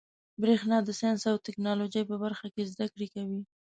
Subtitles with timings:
[0.41, 3.41] برېښنا د ساینس او ټيکنالوجۍ په برخه کي زده کړي کوي.